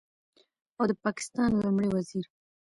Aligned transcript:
او 0.77 0.85
د 0.89 0.91
پاکستان 1.03 1.49
لومړي 1.63 1.89
وزیر 1.91 2.25